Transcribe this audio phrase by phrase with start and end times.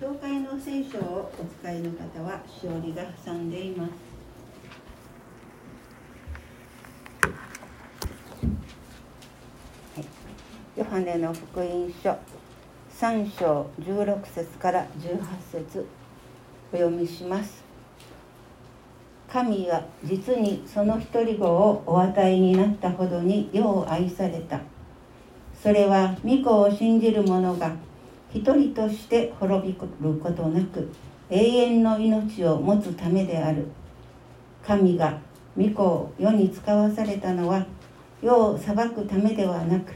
[0.00, 3.90] 教会の聖書をお使いの方はしおりが挟んでいます。
[10.76, 12.18] ヨハネの福音書
[12.98, 15.20] 3章16節から18
[15.52, 15.86] 節
[16.72, 17.62] お読みします。
[19.32, 24.60] 神が実にその一人子をお与えになったほどに世を愛された。
[25.62, 27.76] それは御子を信じる者が
[28.34, 30.90] 一人として滅びることなく
[31.30, 33.64] 永遠の命を持つためである。
[34.66, 35.16] 神が
[35.56, 37.64] 御子を世に使わされたのは
[38.20, 39.92] 世を裁くためではなく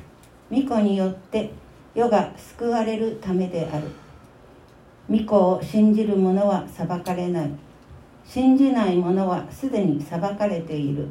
[0.53, 1.51] 御子によって
[1.97, 3.89] 世が救われるためである。
[5.11, 7.51] 御子を信じる者は裁かれない。
[8.25, 11.09] 信じない者はすでに裁かれている。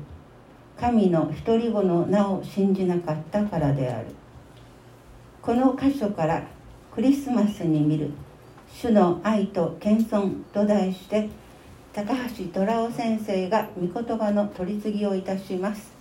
[0.80, 4.08] 神の独り子の名を信じなかったからである。
[5.42, 6.44] この箇所から
[6.98, 8.10] クリスマスに見る
[8.74, 11.30] 主の愛と謙遜と題して
[11.94, 15.92] 高橋虎夫先生が御言葉の取り次ぎをいたします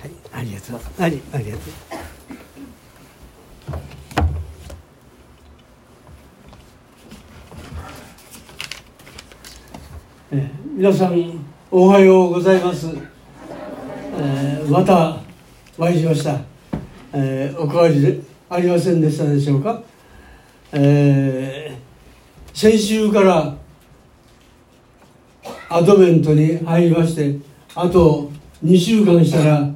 [0.00, 0.80] はい、ありがとう。
[0.98, 1.95] あり、ありがとう。
[10.28, 12.88] え皆さんおはようございます、
[14.18, 15.20] えー、また
[15.78, 16.40] 参りました、
[17.12, 19.84] えー、おかわりでありませんでしたでしょうか、
[20.72, 23.56] えー、先週から
[25.68, 27.38] アドベントに入りまして
[27.76, 28.32] あと
[28.64, 29.70] 2週間したら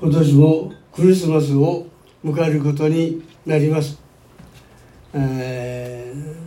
[0.00, 1.88] 今年もクリスマスを
[2.24, 4.00] 迎えることになります、
[5.12, 6.37] えー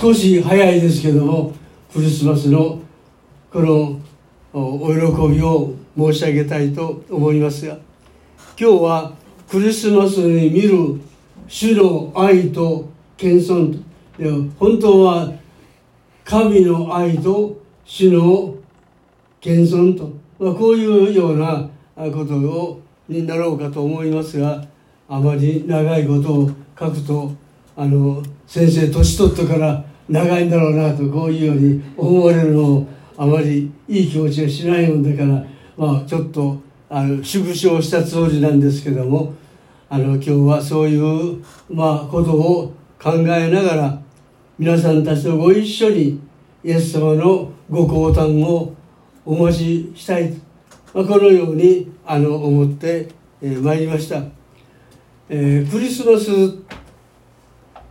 [0.00, 1.52] 少し早いですけども
[1.92, 2.80] クリスマスの
[3.52, 3.98] この
[4.52, 7.76] お喜びを申し上げたいと思いますが
[8.56, 9.12] 今日は
[9.50, 11.00] クリスマスに見る
[11.48, 13.82] 主の愛と謙遜
[14.60, 15.32] 本当は
[16.24, 18.54] 神の愛と主の
[19.40, 24.64] 謙遜と、まあ、こういうようなことをになろうかと思いますが
[25.08, 27.32] あまり長いことを書くと
[27.76, 32.86] あの先生年取ったから長いんだろうなとこういうように思われるのを
[33.16, 35.44] あまりいい気持ちがしないもんだから
[35.76, 39.34] まあちょっとあの縮小したつもりなんですけども
[39.90, 44.02] あの今日はそういうまあことを考えながら
[44.58, 46.20] 皆さんたちとご一緒に
[46.64, 48.74] イエス様のご降誕を
[49.24, 50.32] お待ちしたい、
[50.94, 53.08] まあ、このようにあの思って
[53.40, 54.22] まい、えー、りました、
[55.28, 56.56] えー、クリスマス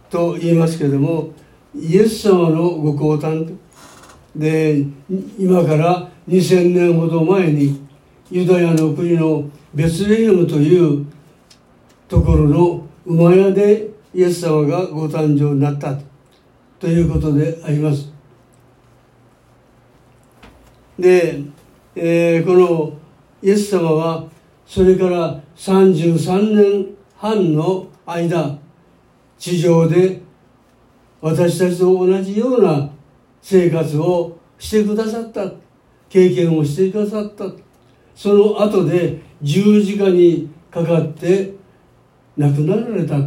[0.10, 1.32] と言いますけども
[1.76, 3.58] イエス様のご降誕
[4.36, 4.86] で
[5.38, 7.88] 今から2000年ほど前に
[8.30, 11.06] ユダヤの国のベツレヘムという
[12.08, 15.98] ところの馬屋でイエス様がご誕生になった
[16.80, 18.12] ということであります。
[21.00, 21.42] で、
[21.96, 22.94] えー、この
[23.42, 24.26] イエス様は
[24.66, 28.58] それから33年半の間
[29.38, 30.22] 地上で
[31.28, 32.90] 私たちと同じような
[33.42, 35.52] 生活をしてくださった。
[36.10, 37.46] 経験をしてくださった。
[38.16, 41.54] その後で十字架にかかって
[42.38, 43.20] 亡くなられた。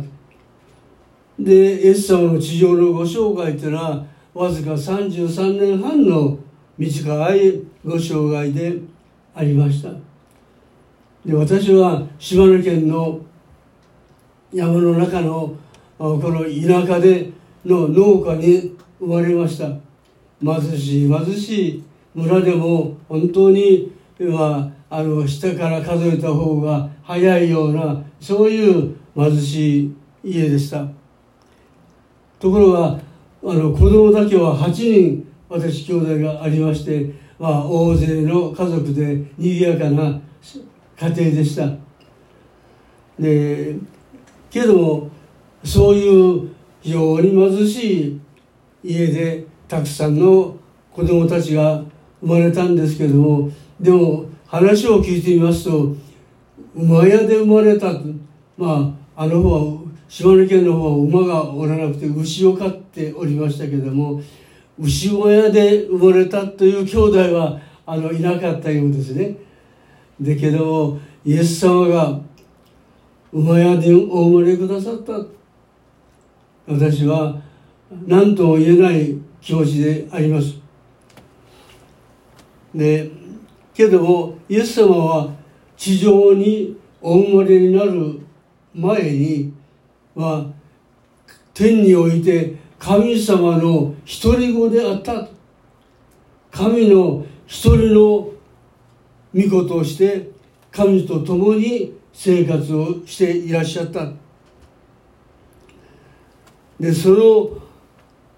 [1.38, 6.38] でイエス様の地上のご生涯というのはわずか33年半の
[6.78, 8.78] 短いご生涯で
[9.34, 9.90] ありました。
[11.24, 13.20] で私は島根県の
[14.52, 15.54] 山の中の
[15.98, 19.68] この田舎での農家に生まれました。
[20.42, 21.84] 貧しい貧しい
[22.14, 30.86] 村でも本当にはあの下から数えた方が早いようなそういう貧しい家でした。
[32.38, 32.98] ところが
[33.42, 40.20] あの子供だけは8人私兄弟がありまして、まあ、大勢の家族で賑やかな
[40.96, 41.70] 家庭でした。
[43.18, 43.76] で
[44.50, 45.10] けども
[45.64, 46.50] そういう
[46.82, 48.20] 非常に貧しい
[48.82, 50.56] 家でたくさんの
[50.92, 51.82] 子供たちが
[52.20, 55.94] 生まれたんですけどもでも話を聞いてみますと
[56.74, 57.92] 馬屋で生まれた
[58.56, 64.20] まああの方は島根県の方は馬がおらなくて牛を飼っておりましたけども
[64.78, 69.36] 牛小屋で生まれたという兄弟はあのいなかったようですね。
[70.20, 72.18] だけどイエス様が
[73.32, 75.12] 馬屋でお生まれくださった
[76.70, 77.36] 私は
[78.06, 80.54] 何とも言えない気持ちであります。
[82.72, 83.10] で
[83.74, 85.34] けどもイエス様は
[85.76, 88.20] 地上にお生まれになる
[88.72, 89.52] 前に
[90.14, 90.46] は
[91.52, 95.28] 天において神様の独り子であった。
[96.52, 98.30] 神の一人の
[99.34, 100.30] 御子として
[100.70, 104.12] 神と共に生活をしていらっしゃった。
[106.80, 107.50] でその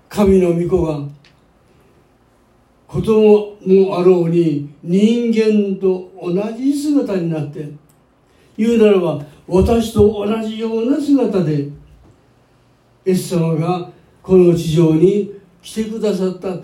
[0.08, 1.08] 神の御子が
[2.88, 7.70] 子供もあろうに人間と同じ姿になって
[8.58, 11.72] 言うならば私と同じような姿でイ
[13.06, 13.90] エス様が
[14.22, 16.56] この地上に来てくださった。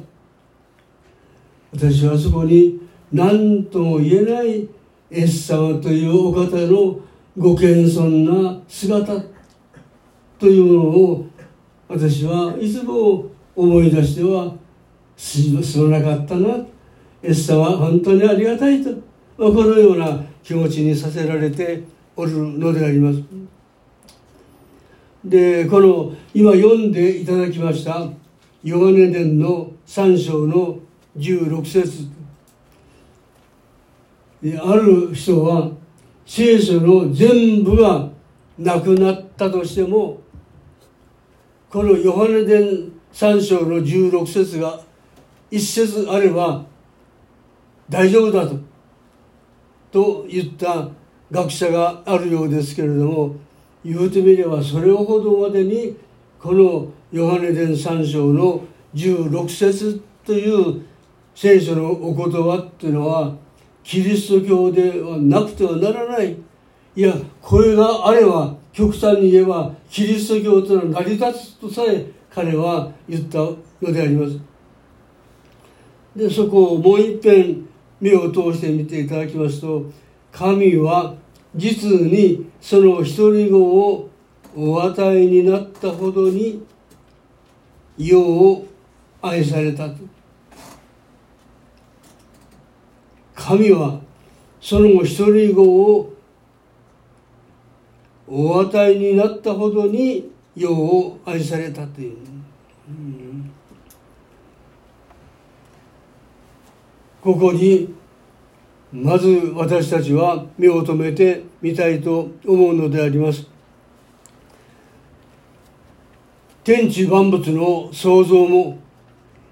[1.72, 2.80] 私はそこに
[3.12, 4.68] 何とも言えないイ
[5.10, 6.98] エス様というお方の
[7.36, 9.12] ご謙遜な姿
[10.38, 11.26] というものを
[11.88, 13.24] 私はいつも
[13.56, 14.54] 思い出しては
[15.16, 16.56] すまなかったな。
[17.22, 18.90] エス様は本当にありがたいと。
[19.36, 21.82] このような気持ちにさせられて
[22.14, 23.22] おるのであります。
[25.24, 28.08] でこの今読んでいただきました
[28.62, 30.78] ヨガネ伝の3章の
[31.16, 32.08] 16節。
[34.62, 35.70] ある人は
[36.26, 38.08] 聖書の全部が
[38.58, 40.18] なくなったとしても
[41.70, 44.80] このヨハネ伝3章の16節が
[45.50, 46.64] 一節あれば
[47.90, 48.58] 大丈夫だと
[49.90, 50.88] と言った
[51.30, 53.36] 学者があるようですけれども
[53.84, 55.94] 言うてみればそれほどまでに
[56.40, 60.86] このヨハネ伝3章の16節という
[61.34, 63.34] 聖書のお言葉っていうのは
[63.84, 66.36] キリスト教ではなくてはならない。
[66.96, 73.56] いやこれがあれば極端に言えばキリスト教というのは成り立つとさえ彼は言ったの
[73.92, 74.38] であります。
[76.14, 77.66] でそこをもう一遍
[78.00, 79.90] 目を通して見ていただきますと
[80.32, 81.14] 神は
[81.54, 84.08] 実にその独り子を
[84.56, 86.64] お与えになったほどに
[87.96, 88.66] 世を
[89.20, 89.96] 愛されたと。
[93.34, 94.00] 神は
[94.60, 96.12] その後独り子を
[98.30, 102.16] お与えになったほどに世を愛されたという、
[102.88, 103.50] うん、
[107.22, 107.94] ここに
[108.92, 113.46] まず私たちは目を留めてみたいと思うのであります。
[116.64, 118.78] 天地万物の創造も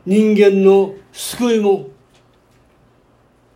[0.05, 1.87] 人間の救いも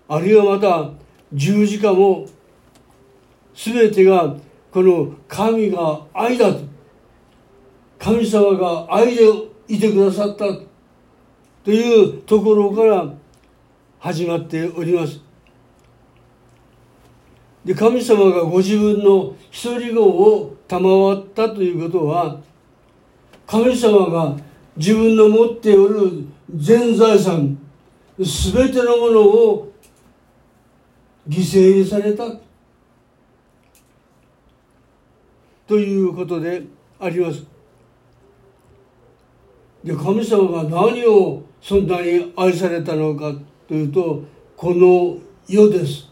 [0.09, 0.91] あるいはまた
[1.33, 2.27] 十字架も
[3.55, 4.35] 全てが
[4.73, 6.61] この神が愛だと
[7.99, 9.23] 神様が愛で
[9.69, 10.47] いてくださった
[11.65, 13.13] というところから
[13.99, 15.21] 始まっております。
[17.65, 22.41] で神様がご自分の独り子を賜ったということは
[23.47, 24.37] 神様が
[24.77, 26.25] 自分の持っておる
[26.55, 27.59] 全財産
[28.19, 29.73] 全てのものを
[31.29, 32.25] 犠牲にされた。
[35.71, 36.65] ということで
[36.99, 37.47] あります。
[39.85, 43.33] で神様が何をそんなに愛されたのか
[43.69, 44.25] というと
[44.57, 45.17] この
[45.47, 46.09] 世です。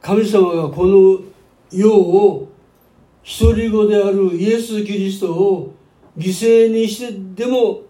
[0.00, 1.20] 神様がこの
[1.70, 2.48] 世を
[3.22, 5.74] 独り子であるイエス・キリストを
[6.16, 7.82] 犠牲にしてでも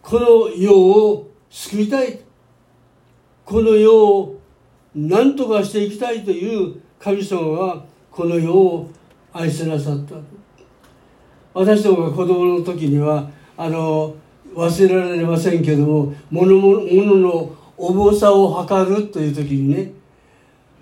[0.00, 2.20] この世を救いたい
[3.44, 4.40] この世を
[4.94, 8.90] 何とかしていきたいという神様がこの世を
[9.32, 10.14] 愛せなさった
[11.54, 14.14] 私どもが子供の時にはあの
[14.54, 19.92] 忘れられませんけども物物の重さを測るという時にね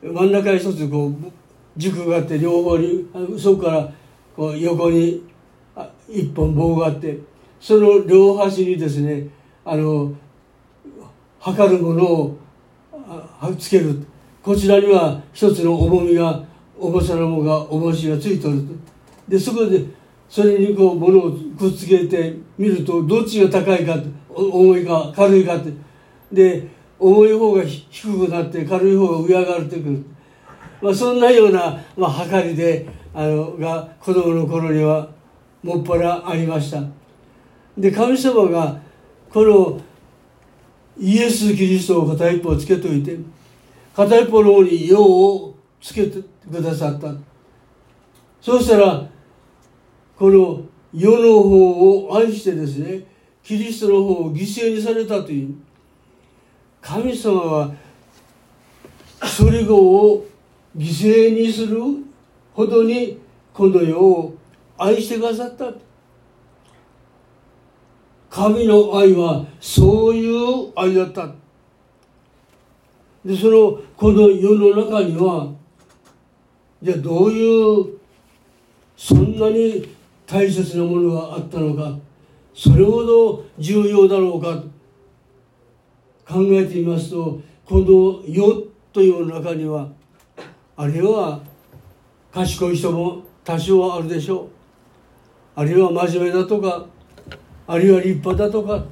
[0.02, 1.14] 真ん中に一つこう
[1.76, 3.92] 軸があって両方にそこから
[4.34, 5.22] こう横に
[6.08, 7.18] 一本棒があって
[7.60, 9.28] その両端にですね
[9.64, 10.12] あの
[11.40, 12.38] 測るものを
[13.58, 14.06] つける。
[14.42, 16.44] こちらには一つの重みが
[16.78, 18.62] 重さのもが重しがついてる。
[19.28, 19.84] でそこで
[20.28, 23.96] それにこう物をくっつけてみるとどっちが高いか
[24.34, 25.72] 重いか軽いかって。
[26.32, 26.68] で
[26.98, 30.04] 重い方が低くなって軽い方が上上がってくる、
[30.80, 35.08] まあ、そんなような、まあ、測りであのが子供の頃には
[35.62, 36.82] もっぱらありました。
[37.76, 38.80] で神様が
[39.30, 39.80] この
[40.98, 43.18] イエス・キリストを片一方つけといて
[43.94, 47.12] 片一方の方に用をつけてくださった。
[48.40, 49.08] そうしたら
[50.16, 50.62] この
[50.92, 53.04] 世の方を愛してですね
[53.42, 55.54] キリストの方を犠牲にされたという
[56.80, 57.74] 神様は
[59.24, 60.24] それを
[60.76, 61.80] 犠牲にする
[62.52, 63.18] ほどに
[63.52, 64.34] この世を
[64.78, 65.72] 愛してくださった。
[68.28, 71.34] 神の愛はそういう愛だった。
[73.24, 75.55] でそのこの世の中には
[76.86, 77.98] じゃあどういう
[78.96, 79.92] そんなに
[80.24, 81.98] 大切なものがあったのか
[82.54, 84.62] それほど重要だろうか
[86.24, 89.88] 考えてみますとこの世という中には
[90.76, 91.40] あるいは
[92.32, 94.48] 賢い人も多少あるでしょう。
[95.56, 96.86] あるいは真面目だとか
[97.66, 98.84] あるいは立派だとか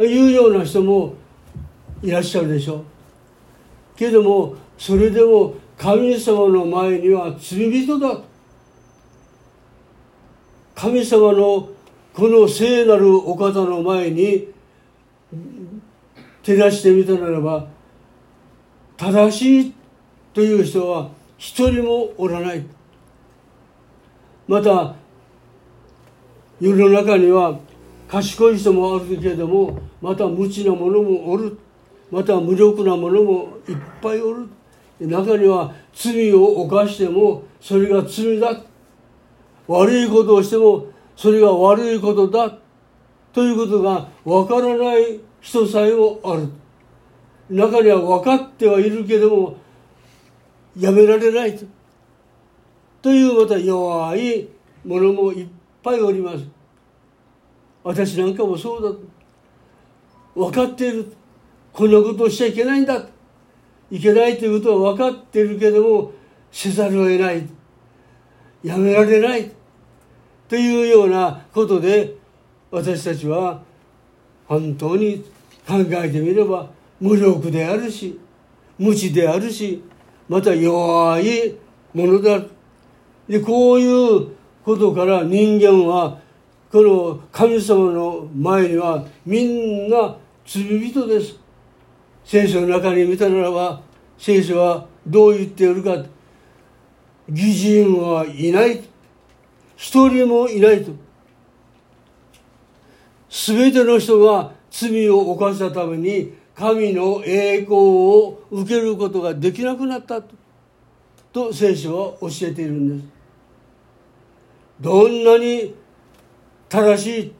[0.00, 1.14] いうような人も
[2.02, 2.84] いらっしゃるでしょう。
[3.94, 8.20] けれどもそれでも神様の前には罪人だ。
[10.74, 11.68] 神様の
[12.14, 14.48] この聖なるお方の前に
[16.42, 17.66] 照らしてみたならば
[18.96, 19.74] 正しい
[20.32, 22.64] という人は一人もおらない。
[24.48, 24.94] また
[26.60, 27.58] 世の中には
[28.08, 31.58] 賢い人もあるけれどもまた無知な者もおる。
[32.10, 34.48] また無力な者もいっぱいおる。
[35.00, 38.62] 中には罪を犯してもそれが罪だ。
[39.66, 40.86] 悪いことをしても
[41.16, 42.58] それが悪いことだ。
[43.32, 46.48] ということがわからない人さえもある。
[47.50, 49.56] 中には分かってはいるけども
[50.76, 51.56] やめられない。
[51.56, 51.66] と
[53.02, 54.48] というまた弱い
[54.84, 55.48] ものもいっ
[55.80, 56.44] ぱいおります。
[57.84, 58.90] 私なんかもそうだ。
[60.34, 61.12] 分かっている。
[61.72, 63.06] こんなことをしちゃいけないんだ。
[63.90, 66.12] いけないということは分かってるけども
[66.50, 67.46] せざるを得ない。
[68.62, 69.50] やめられない。
[70.48, 72.14] というようなことで
[72.70, 73.62] 私たちは
[74.46, 75.24] 本当に
[75.66, 76.68] 考えてみれば
[77.00, 78.18] 無力であるし
[78.78, 79.82] 無知であるし
[80.28, 81.54] また弱い
[81.92, 82.42] ものだ。
[83.28, 84.28] でこういう
[84.64, 86.18] ことから人間は
[86.70, 91.45] この神様の前にはみんな罪人です。
[92.26, 93.80] 聖書の中に見たならば
[94.18, 96.04] 聖書はどう言っておるか。
[97.28, 98.82] 義人はいない。
[99.76, 100.90] 一人もいないと。
[103.30, 110.20] 全ての人が罪を犯したために神の栄光を受けることができなくなった
[111.32, 113.08] と聖書は教えているんです。
[114.80, 115.74] どんなに
[116.68, 117.32] 正しい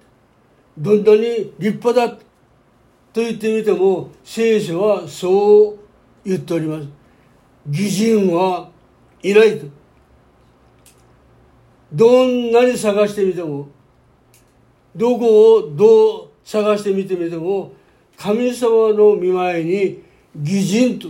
[0.79, 2.26] どんなに立派だ。
[3.17, 5.79] と言ってみても聖書はそう
[6.23, 6.87] 言っております。
[7.67, 8.69] 義人は
[9.23, 9.65] いないと。
[11.91, 13.69] どんなに探してみても
[14.95, 17.73] どこをどう探してみてみても
[18.19, 20.03] 神様の見前に
[20.39, 21.09] 義人と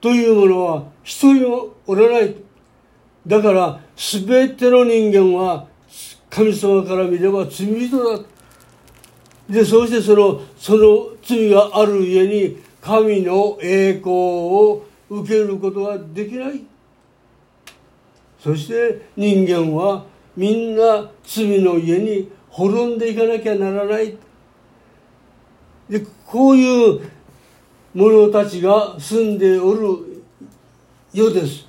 [0.00, 2.36] というものは一人もおらない
[3.26, 5.66] だから全ての人間は
[6.28, 8.24] 神様から見れば罪人だ
[9.50, 16.64] でそしてそのその罪がある家に神の栄光を受けることができない。
[18.38, 20.04] そして人間は
[20.36, 24.16] みんな罪の家に滅んでいかなきゃならない。
[25.88, 27.10] でこういう
[27.92, 30.22] 者たちが住んでおる
[31.12, 31.66] 世です。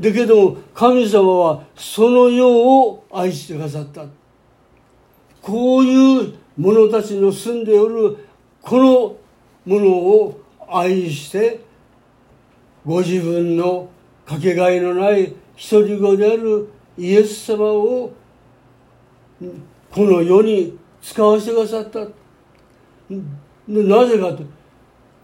[0.00, 4.04] だけども神様はその世を愛してくださった。
[5.50, 8.28] こういう者たちの住んでおる
[8.62, 9.16] この
[9.66, 10.40] ものを
[10.70, 11.58] 愛して
[12.86, 13.90] ご自分の
[14.24, 18.12] かけがえのない一人子であるイエス様を
[19.90, 21.98] この世に使わせてくださった。
[23.66, 24.44] なぜかと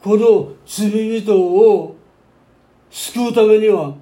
[0.03, 1.95] この罪人を
[2.91, 3.95] 救うためには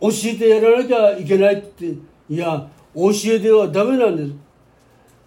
[0.00, 1.86] 教えてやらなきゃいけないって
[2.28, 4.41] いや教えてはダメなんです。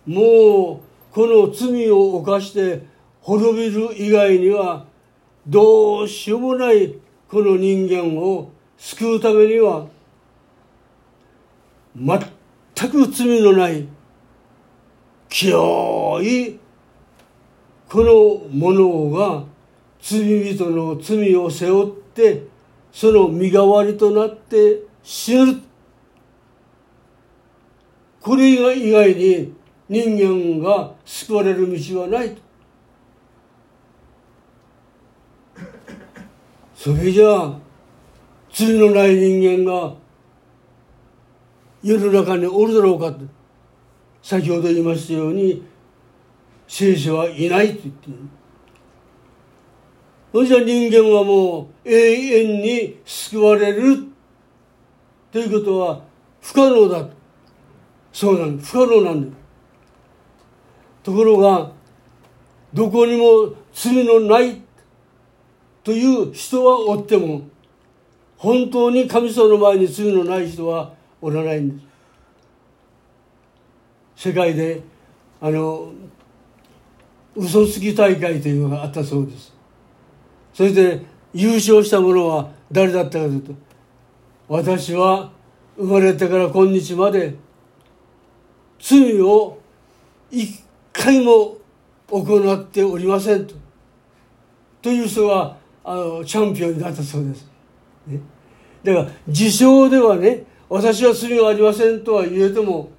[0.05, 2.85] もうこの罪を犯して
[3.21, 4.85] 滅びる以外には
[5.47, 6.95] どうしようもない
[7.29, 9.87] この人間を救うためには
[11.95, 13.87] 全く罪のない
[15.29, 16.59] 清い
[17.89, 19.43] この者が
[20.01, 22.43] 罪人の罪を背負って
[22.91, 25.61] その身代わりとなって死ぬ。
[28.21, 29.53] これ以外に
[29.87, 32.41] 人間が救われる道はないと。
[36.75, 37.57] それじゃあ
[38.51, 39.93] 罪のない人間が
[41.83, 43.19] 世の中におるだろうかと。
[44.21, 45.63] 先ほど言いましたように
[46.67, 48.19] 聖書はいないと言っている。
[50.31, 54.07] それじゃ人間はもう永遠に救われる。
[55.31, 56.01] ということは
[56.41, 57.07] 不可能だ
[58.13, 59.37] そうなん不可能なんだ
[61.05, 61.71] ところが
[62.73, 64.59] どこにも罪のない
[65.83, 67.43] という人はおっても
[68.37, 71.83] 本当に神様の前に罪のない人はおらないんで
[74.15, 74.27] す。
[74.29, 74.81] 世界で
[75.39, 75.91] あの
[77.35, 79.53] 嘘つき大会というのがあったそうです。
[80.55, 83.53] それで優勝した者は誰だったかというと
[84.47, 85.29] 私は
[85.77, 87.35] 生まれてから今日まで
[88.79, 89.59] 罪を
[90.31, 90.64] 一
[90.97, 91.57] 回も
[92.07, 93.55] 行っておりませんと
[94.81, 97.47] という人があのチャンピオンになったそうです。
[98.07, 98.19] ね、
[98.83, 102.91] だから自称ではね私は罪がありませんとは言えても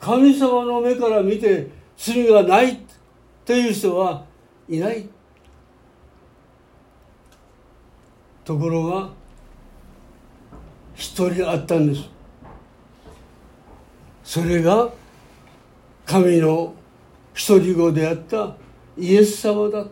[0.00, 2.80] 神様の目から見て罪がない
[3.44, 4.24] という人は
[4.68, 5.08] いない。
[8.44, 9.10] ところが
[10.94, 12.08] 一人あったんです。
[14.24, 14.88] それが
[16.06, 16.74] 神の
[17.38, 18.56] 一人子であった
[18.98, 19.86] イエス様だ。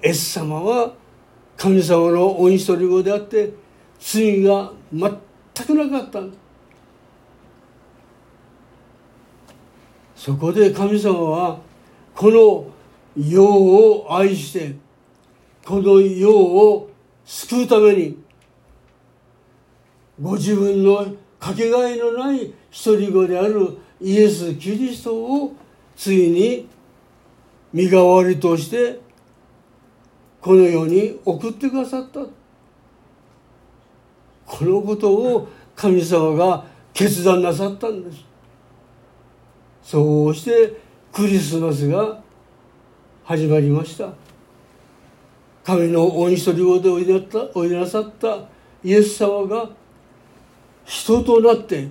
[0.00, 0.94] エス様は
[1.56, 3.52] 神様のお一人子であって
[3.98, 5.10] 罪が全
[5.66, 6.20] くなかった
[10.14, 11.58] そこで神様は
[12.14, 12.66] この
[13.16, 14.76] 世を愛して
[15.64, 16.88] この世を
[17.24, 18.22] 救うために
[20.22, 21.04] ご自分の
[21.40, 25.56] かけがえのない一人子であるイエス・キリストを
[25.96, 26.68] ついに
[27.72, 29.00] 身代わりとして
[30.40, 32.20] この世に送ってくださった。
[34.46, 38.24] このことを神様が決断なさったんです。
[39.82, 40.80] そうして
[41.12, 42.20] クリスマスが
[43.24, 44.10] 始まりました。
[45.64, 47.12] 神の御一人子でおいで
[47.54, 48.38] おいでなさった
[48.84, 49.68] イエス様が
[50.84, 51.88] 人となって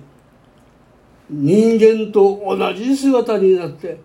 [1.28, 4.00] 人間と同じ姿になって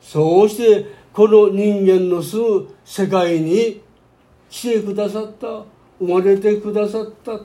[0.00, 3.82] そうしてこの人間の住む世界に
[4.48, 5.64] 来てくださった
[5.98, 7.40] 生まれてくださった。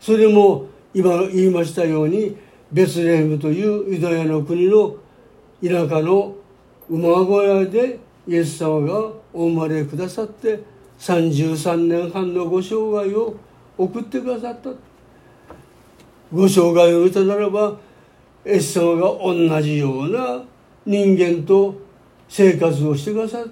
[0.00, 2.36] それも今言いましたように
[2.70, 4.96] ベツレヘムというユダヤの国の
[5.62, 6.34] 田舎の
[6.90, 10.60] 馬小屋でイエス様がお生まれくださって
[10.98, 13.36] 33年半のご生涯を
[13.76, 14.70] 送ってくださった。
[16.32, 17.78] ご生涯を見たならば
[18.46, 20.42] イエス様が同じような
[20.84, 21.74] 人間と
[22.28, 23.50] 生活をしてくださる。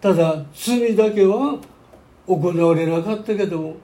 [0.00, 1.58] ただ罪だけは
[2.26, 3.76] 行われなかったけども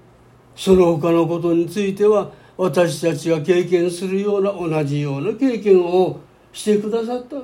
[0.54, 6.20] その他のことについては私たちが経験するような同じような経験を
[6.52, 7.36] してくださった。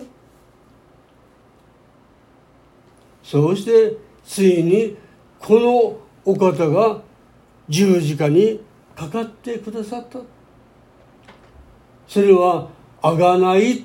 [3.23, 4.97] そうしてついに
[5.39, 7.01] このお方が
[7.69, 8.61] 十字架に
[8.95, 10.19] かかってくださった。
[12.09, 12.69] それは
[13.03, 13.85] あがない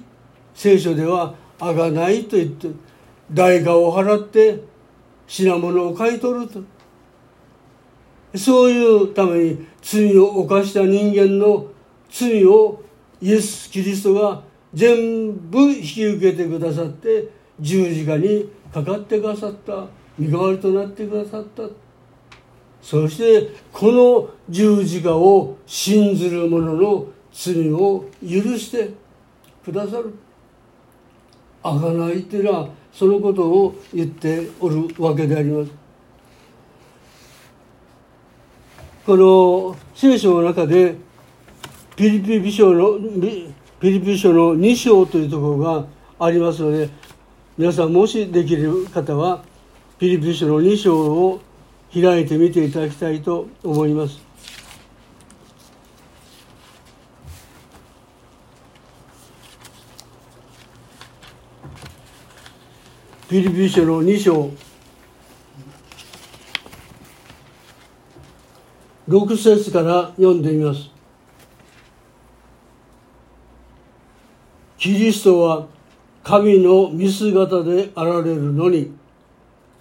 [0.55, 2.69] 聖書ではあがないと言って
[3.31, 4.63] 代価を払って
[5.27, 6.62] 品物を買い取ると。
[8.36, 11.67] そういうために罪を犯した人間の
[12.09, 12.81] 罪を
[13.21, 14.41] イエス・キリストが
[14.73, 19.86] 全部引き受けてくださって十字架にかかってくださった
[20.17, 21.63] 身代わりとなってくださった。
[22.81, 28.91] そしてこの十字架を信ずる者の罪を許して
[29.65, 30.13] くださる
[31.63, 35.71] あがないっていうのはそのことを言っておるわけであります
[39.05, 40.95] この聖書の中で
[41.95, 42.99] ピリピ書の
[43.79, 45.85] ピリピ書の2章というところが
[46.19, 46.89] ありますので
[47.57, 49.43] 皆さんもしできる方は
[49.99, 51.41] ピリピ書の2章を
[51.93, 54.22] 開いてみていただきたいと思います。
[63.33, 64.51] ピリピ書の2章
[69.09, 70.91] 6節から読んでみます。
[74.77, 75.65] キリストは
[76.23, 78.95] 神の見姿であられるのに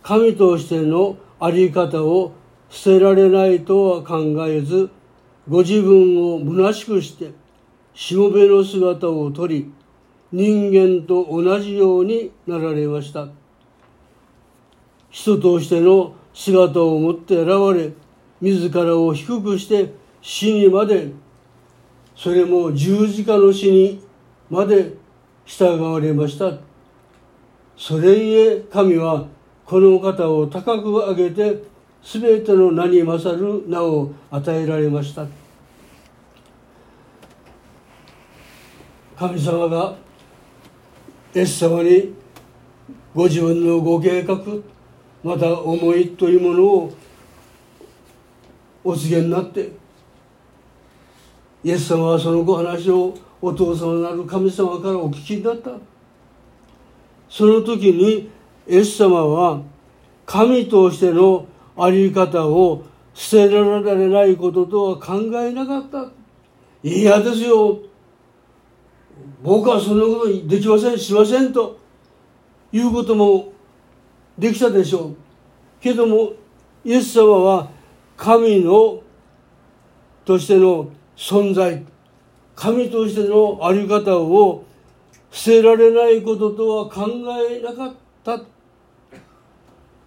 [0.03, 2.33] 神としての在り方を
[2.71, 4.89] 捨てられないとは考えず
[5.47, 7.33] ご自分を虚しくして
[7.93, 9.71] しもべの姿をとり
[10.33, 13.29] 人間と同じようになられました
[15.13, 17.93] 人としての姿を持って現れ
[18.41, 21.13] 自らを低くして死にまで
[22.17, 24.03] それも十字架の死に
[24.49, 24.95] まで
[25.45, 26.59] 従われました。
[27.77, 29.27] それゆえ神は
[29.65, 31.63] この方を高く上げて
[32.03, 35.27] 全ての名に勝る名を与えられました。
[39.17, 39.95] 神様が
[41.35, 42.15] イエス様に
[43.15, 44.39] ご自分のご計画
[45.23, 46.93] また思いというものを
[48.85, 49.73] お告げになって
[51.65, 55.71] イエス様はそのご話をお父様なる神様からお聞きになった。
[57.29, 58.31] その時に
[58.69, 59.63] イエス様は
[60.27, 66.11] 神としてのあり方を捨てられないこととは考えなかった。
[66.83, 67.79] 嫌ですよ。
[69.43, 71.79] 僕はそんなことできませんしませんと
[72.73, 73.52] いうことも
[74.43, 75.17] できたでしょう。
[75.81, 76.33] けども
[76.85, 77.71] イエス様は
[78.17, 79.01] 神の
[80.25, 81.85] としての存在
[82.57, 84.65] 神としての在り方を
[85.31, 87.07] 捨てられないこととは考
[87.49, 88.43] えなかったっ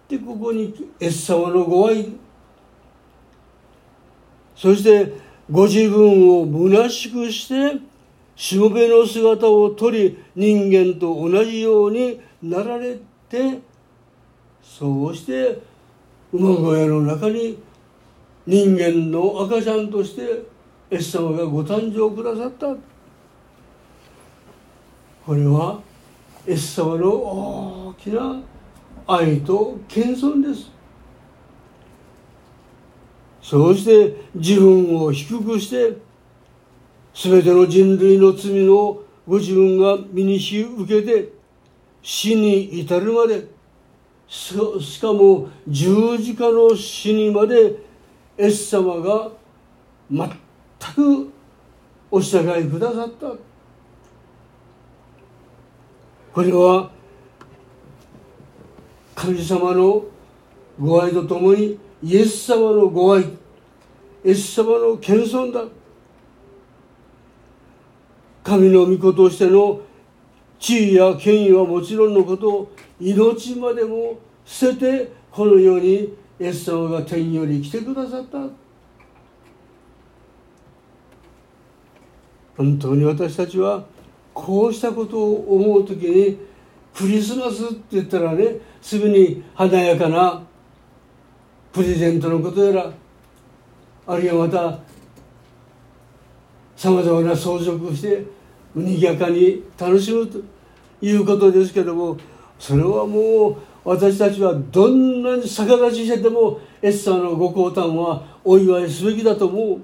[0.06, 2.06] てここにイエス様のご愛。
[4.54, 5.14] そして
[5.50, 7.80] ご自分を虚しくして
[8.34, 12.98] しもべの姿をとり人間と同じようになられ
[13.30, 13.60] て
[14.78, 15.58] そうして
[16.30, 17.58] 馬小屋の中に
[18.46, 20.22] 人間の赤ちゃんとして
[20.90, 22.76] イエス様がご誕生くださった。
[25.24, 25.80] これは
[26.46, 28.42] イエス様の大きな
[29.06, 30.70] 愛と謙遜です。
[33.40, 35.96] そうして自分を低くして
[37.14, 41.32] 全ての人類の罪のご自分が身にし受けて
[42.02, 43.55] 死に至るまで
[44.28, 47.76] しかも十字架の死にまで
[48.36, 49.30] エス様が
[50.10, 50.28] 全
[50.94, 51.30] く
[52.10, 53.32] お従いくださった。
[56.32, 56.90] これは
[59.14, 60.04] 神様の
[60.78, 63.26] ご愛とともにイエス様のご愛イ
[64.24, 65.64] エス様の謙遜だ。
[68.42, 69.80] 神の御子としての
[70.58, 78.38] 地位や権威はもちろんのこと命までも捨ててこの世にイエス様が天より来てくださった。
[82.56, 83.84] 本当に私たちは
[84.32, 86.38] こうしたことを思う時に
[86.94, 90.42] クリスマスって言ったらねすぐに華やかな
[91.72, 92.92] プレゼントのことやら
[94.06, 94.78] あるいはまた
[96.76, 98.24] さまざまな装飾をして
[98.80, 100.38] にぎやかに楽しむと
[101.00, 102.16] いうことですけども
[102.58, 109.80] それはもう私たちはどんなに逆立ちしててもエッサーのご降誕はお祝いすべきだと思う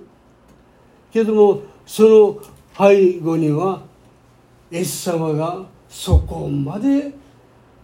[1.12, 2.42] けどもその
[2.76, 3.82] 背後には
[4.70, 7.12] イエス様がそこまで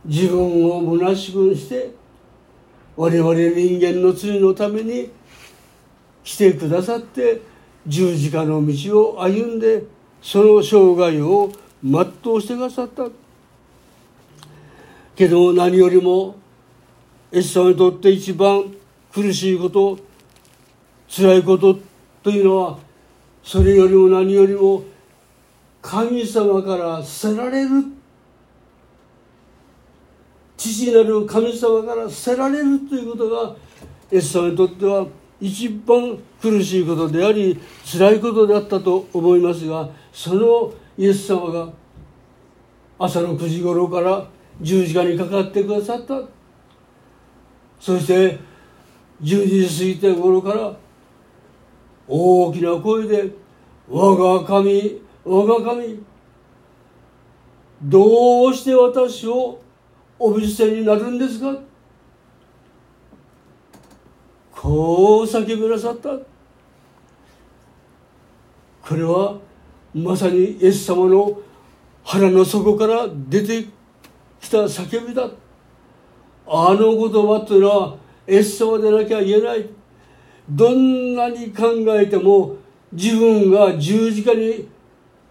[0.04, 1.90] 自分を虚しくして
[2.96, 5.10] 我々人間の罪のために
[6.24, 7.40] 来てくださって
[7.86, 9.60] 十字架の道を歩ん。
[9.60, 9.84] で
[10.22, 11.50] その生涯を
[11.82, 12.02] 全
[12.34, 13.08] うしてくださった。
[15.14, 16.36] けど何よりも
[17.32, 18.72] エス様にとって一番
[19.12, 19.98] 苦しいこと
[21.08, 21.78] 辛いこと
[22.22, 22.78] というのは
[23.42, 24.84] それよりも何よりも
[25.82, 27.68] 神様から捨てられる。
[30.56, 33.56] 父なる神様から捨てられるということが
[34.10, 35.06] エス様にとっては
[35.40, 41.72] 一番苦しいことであり辛いことであったと思いますがそのイエス様が
[42.98, 44.26] 朝の9時頃から
[44.60, 46.20] 十字架にかかってくださった
[47.78, 48.38] そして
[49.22, 50.76] 10時過ぎて頃から
[52.08, 53.32] 大きな声で
[53.88, 56.02] 「我が神我が神
[57.82, 59.60] どうして私を
[60.18, 61.56] お見捨てになるんですか?」
[64.60, 66.10] こう叫びなさった。
[68.82, 69.38] これは
[69.94, 71.40] まさにイエス様の
[72.02, 73.68] 腹の底から出て
[74.40, 75.30] きた叫びだ。
[76.48, 79.68] あの言葉というのはイエス様でなきゃ言えない。
[80.50, 82.56] どんなに考えても
[82.92, 84.68] 自分が十字架に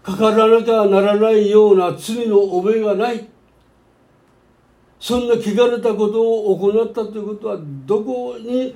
[0.03, 3.27] かからなきゃならないような罪の覚えがない。
[5.01, 8.73] そんな汚れたことを行ったということはどこに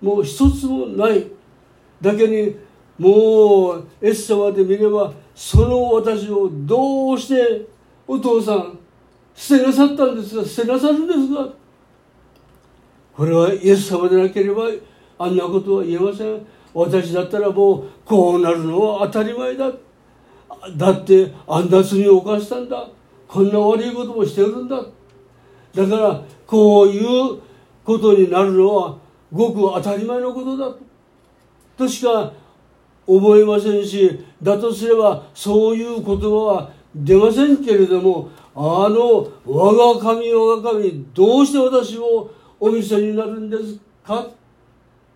[0.00, 1.26] もう一つもない
[2.00, 2.56] だけに
[2.98, 7.66] もうエス様で見ればその私をどうして
[8.06, 8.78] お父さん
[9.34, 11.48] 捨てなさったんですか捨てなさるんですか？
[13.14, 14.64] これはイエス様でなければ
[15.18, 16.46] あんなことは言えません。
[16.72, 19.70] 私だったらもうこうなるのは当たり前だ。
[20.76, 22.88] だってあんな罪を犯したんだ。
[23.26, 24.76] こんな悪いこともしてるんだ。
[25.74, 27.40] だからこういう
[27.84, 28.98] ことになるのは
[29.32, 30.74] ごく当たり前のことだ
[31.76, 31.88] と。
[31.88, 32.32] しか
[33.06, 44.26] 思いませんしだとすればそういう言葉は出ませんけれどもあの我が神我が神どうして私をお見せになるんですか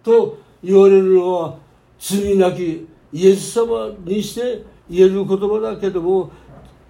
[0.03, 1.59] と言われるのは
[1.98, 6.31] 罪なきイエス様にして言える言葉だけども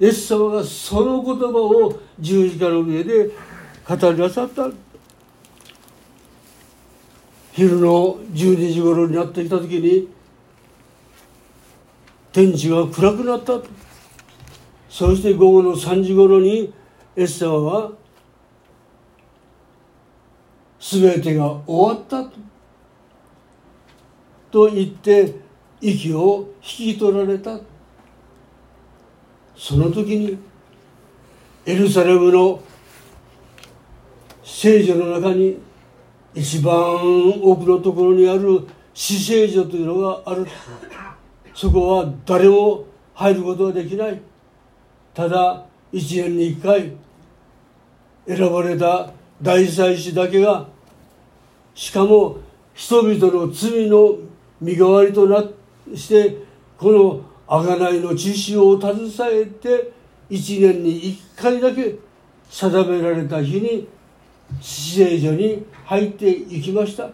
[0.01, 3.31] イエス様がその言葉を十字架の上で
[3.87, 4.84] 語りなさった。
[7.55, 10.09] 昼の12時頃になってきた時に
[12.33, 13.61] 天地が暗くなった
[14.89, 16.73] そして午後の3時頃にイ
[17.17, 17.93] エス様は
[20.81, 22.25] 全てが終わった
[24.51, 24.71] と。
[24.71, 25.35] 言って
[25.81, 27.59] 息を引き取られた。
[29.57, 30.39] その時に
[31.67, 32.61] エルサレムの
[34.45, 35.59] 聖女の中に
[36.35, 36.73] 一番
[37.43, 40.47] 奥のところにある死聖女というのがある。
[41.55, 44.21] そこは誰も入ることはできない。
[45.15, 46.93] ただ一年に一回
[48.27, 50.67] 選ばれた大祭司だけが
[51.75, 52.39] しかも
[52.75, 54.17] 人々の罪の
[54.61, 55.45] 身代わりとな
[55.95, 56.39] して
[56.77, 59.93] この贖いの知識を携えて
[60.29, 61.95] 一年に一回だけ
[62.51, 63.87] 定められた日に
[64.61, 67.11] 死聖所に入っていきました。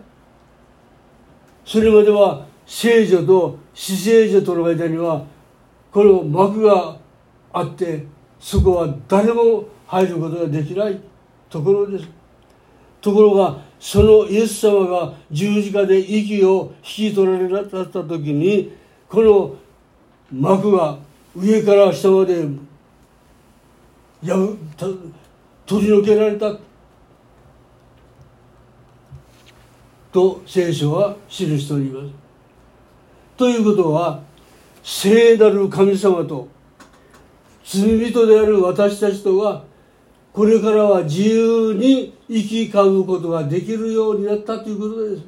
[1.65, 5.25] それまでは聖女と死聖女との間には
[5.93, 6.97] この幕が
[7.53, 8.07] あって
[8.39, 11.01] そこは誰も入ることができない
[11.49, 12.09] ところです。
[13.01, 18.73] ところがそのイエス様が十字架で息を引き取られなかった時に
[19.09, 19.57] この
[20.31, 20.99] 幕が
[21.35, 22.47] 上から下まで
[24.23, 24.37] や
[25.67, 26.53] 取り除けられた。
[30.12, 32.12] と聖書は記しております。
[33.37, 34.20] ということは
[34.83, 36.49] 聖なる神様と
[37.64, 39.64] 罪人である私たちとは
[40.33, 45.23] これからは自由に生き交うことができるようになったということです。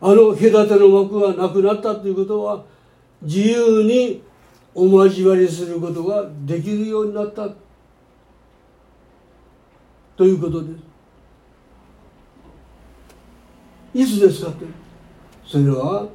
[0.00, 2.64] あの隔ての幕がなくなったということは
[3.22, 4.22] 自由に
[4.74, 7.48] お交わりすることができるようになった
[10.16, 10.87] ということです。
[14.00, 14.64] いつですかって。
[15.44, 16.06] それは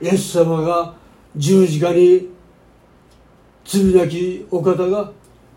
[0.00, 0.94] イエス様が
[1.36, 2.30] 十字架に
[3.62, 5.12] 罪なきお方が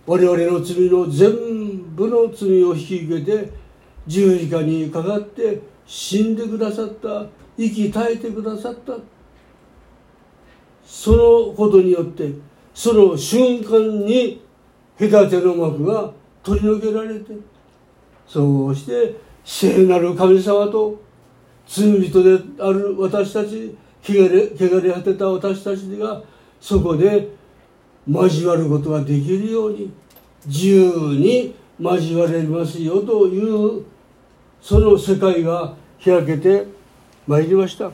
[0.06, 3.52] 我々の罪の全部の罪を引き受けて
[4.06, 8.98] 十字架にかかって死んでくださった息絶えてくださった
[10.86, 12.30] そのことによって
[12.74, 14.44] その瞬間に
[15.00, 16.12] 隔ての幕が
[16.44, 17.32] 取り除けられて
[18.28, 21.13] そうして聖なる神様と
[21.68, 26.22] 罪人である私たち汚れ汚れ果てた私たちが
[26.60, 27.30] そこで
[28.08, 29.92] 交わることができるように
[30.46, 33.86] 自由に交われますよという
[34.62, 35.74] その世界が
[36.04, 36.66] 開けて
[37.26, 37.92] まいりました。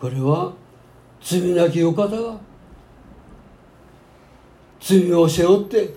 [0.00, 0.52] これは
[1.22, 2.38] 罪なきお方が
[4.80, 5.94] 罪を背負って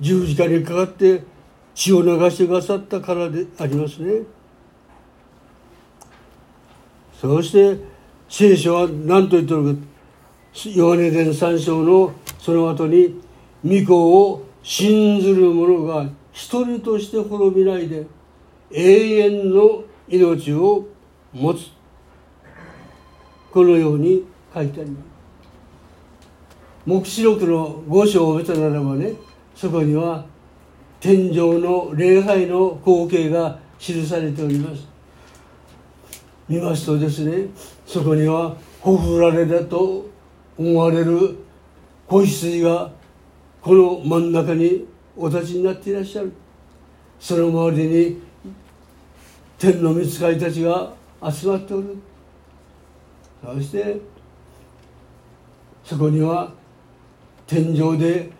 [0.00, 1.22] 十字架にかかって
[1.74, 4.22] 血を流してくださったからでありますね。
[7.20, 7.78] そして
[8.28, 9.80] 聖書は何と言ってるか。
[10.70, 13.20] ヨハネ伝3章のその後に
[13.64, 18.06] 御子を信ずる者が一人として滅びないで
[18.70, 20.86] 永遠の命を
[21.32, 21.70] 持つ。
[23.50, 25.04] このように書いてあります。
[26.86, 29.14] 黙示録の五章を見たならばね
[29.54, 30.26] そこには
[31.04, 34.88] 天上の礼拝の光景が記されております。
[36.48, 37.48] 見ますとですね
[37.84, 40.06] そこにはほふられだと
[40.56, 41.36] 思われる
[42.06, 42.90] 子羊が
[43.60, 46.32] この真ん中にお立ちになっていらっしゃる。
[47.20, 48.22] その周りに
[49.58, 50.90] 天の御使いたちが
[51.30, 51.98] 集まっておる。
[53.44, 54.00] そして
[55.84, 56.50] そこには
[57.46, 58.30] 天上で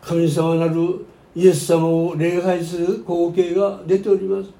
[0.00, 4.50] 神様なるイエス様を礼拝する光景が出ております。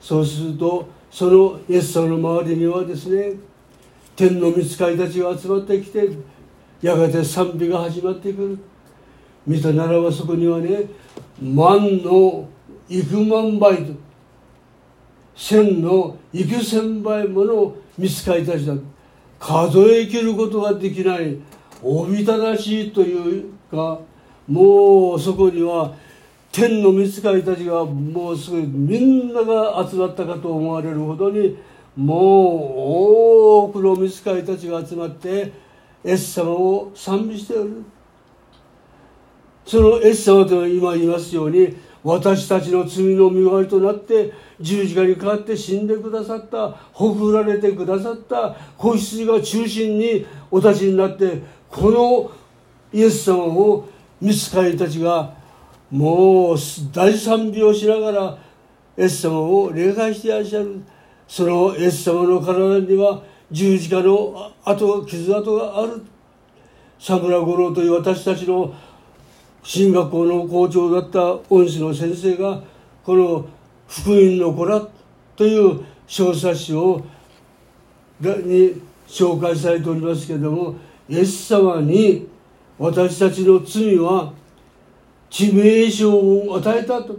[0.00, 3.32] そうするとそのイエス様の周りにはですね
[4.14, 6.08] 天の御使いたちが集まってきて
[6.82, 8.58] やがて賛美が始まってくる。
[9.46, 10.82] 見たならばそこにはね
[11.40, 12.48] 万の
[12.88, 13.92] 幾万倍と
[15.34, 18.74] 千の幾千倍もの見つかりたちだ。
[19.40, 21.38] 数え切ることができない
[21.82, 24.00] おびただしいというか
[24.48, 25.94] もうそこには
[26.50, 31.58] 天の見つかりたちがもうすぐみんなが集まったかと思われるほどに
[31.94, 32.14] もう
[33.66, 35.52] 多くの見つかりたちが集まって
[36.02, 37.84] エス様を賛美しておる。
[39.66, 52.30] そのエス様と今言いますように私たちの罪の身代わりとなって十字架にかかって死んでくださったほふられてくださった子羊が中心にお立ちになってこの
[52.98, 53.88] イエス様を
[54.20, 55.34] 見つかりたちが
[55.90, 56.56] もう
[56.92, 58.38] 大賛美をしながら
[58.96, 60.82] イエス様を礼拝していらっしゃる
[61.26, 66.02] そのイエス様の体には十字架の跡傷跡がある
[66.98, 68.74] 佐村五郎という私たちの
[69.62, 72.62] 進学校の校長だった恩師の先生が
[73.04, 73.46] この
[73.86, 74.86] 「福音の子ら」
[75.36, 77.02] という小冊子を
[78.20, 80.74] に紹介されておりますけれども
[81.08, 82.26] イエス様に
[82.78, 84.32] 私たちの罪は
[85.30, 87.18] 致命傷を与えたと。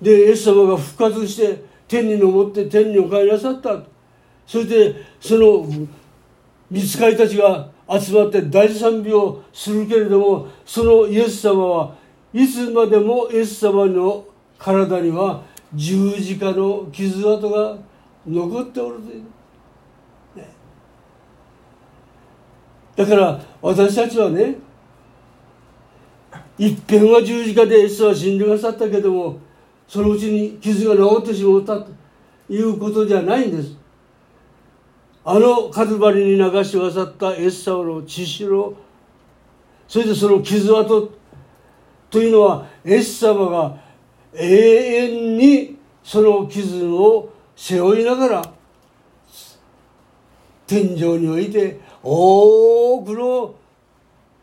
[0.00, 3.82] でイエス様が復活して天に昇って天にお帰りなさった
[4.46, 5.64] それでその
[6.68, 11.94] 見つかりたちが集まって大賛美をするけれどもそのイエス様は
[12.32, 14.24] いつまでもイエス様の
[14.58, 15.42] 体には
[15.74, 17.76] 十字架の傷跡が
[18.26, 19.24] 残っておるという。
[22.96, 24.56] だから私たちはね
[26.58, 29.38] 一遍は十字架でイエスは死んでくださったけども
[29.88, 31.90] そのうちに傷が治ってしまったと
[32.48, 33.76] いうことじゃないんです。
[35.24, 38.74] あのカルバリに流し渡ったエッサオの血潮
[39.86, 41.12] それでその傷跡
[42.10, 43.76] というのはエッサマが
[44.34, 48.42] 永遠にその傷を背負いながら
[50.66, 53.54] 天井において多くの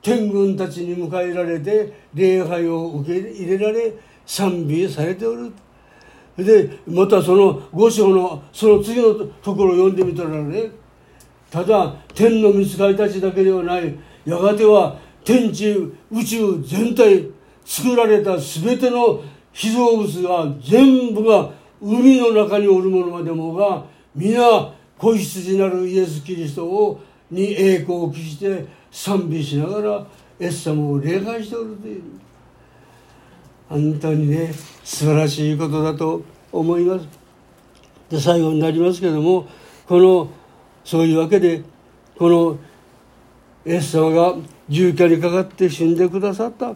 [0.01, 3.93] 天軍たちに迎えられて礼拝を受け入れられ
[4.25, 5.51] 賛美されておる。
[6.37, 10.71] でまたその五章のその次のところを読んでみたらね
[11.51, 13.93] ただ天の見つかりたちだけではない。
[14.25, 15.71] やがては天地
[16.11, 17.27] 宇宙全体
[17.65, 23.83] 作られた全ての被造物が全部が海の中におるものまでもが
[24.15, 30.07] 皆子羊なるイエス・キリストをに栄光を期して賛美しながら
[30.39, 32.01] エス様を礼拝しておるという。
[33.69, 34.51] 本当にね
[34.83, 37.07] 素晴らしいことだと思います。
[38.09, 39.47] で最後になりますけども
[39.87, 40.29] この
[40.83, 41.61] そういうわけで
[42.17, 42.57] この
[43.65, 44.35] エス様が
[44.67, 46.73] 重機にかかって死んでくださった。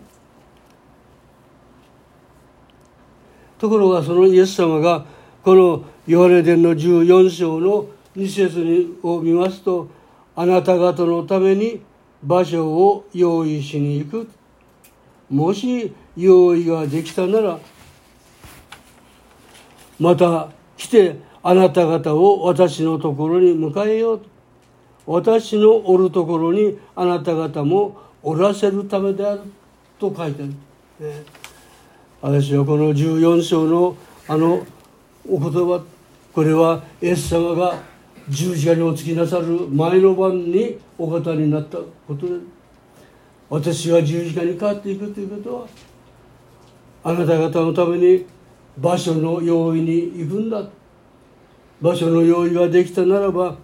[3.57, 5.05] ところがそのイエス様が
[5.41, 7.85] このヨハネ伝の14章の
[8.15, 9.87] 2節を見ますと
[10.35, 11.81] あなた方のために
[12.23, 14.29] 場所を用意しに行く。
[15.29, 17.59] もし用意ができたなら
[19.99, 24.21] また来てあなた方を私のところに迎えよう。
[25.05, 29.41] 私のおるところにあなた方もおらせるためである。
[29.99, 30.51] と書いてある、
[31.07, 31.23] ね、
[32.21, 33.95] 私はこの14章の
[34.27, 34.65] あの
[35.29, 35.83] お言葉
[36.33, 37.77] これはイエス様が
[38.29, 42.33] 十字架におつきなさる前の晩にお方になったことで
[43.49, 45.67] 私が十字架にかかっていくということは
[47.03, 48.25] あなた方のために
[48.77, 50.63] 場所の用意に行くんだ。
[51.81, 53.57] 場所の用意ができたならば